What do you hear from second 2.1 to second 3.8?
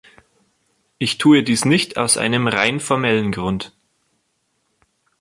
einem rein formellen Grund.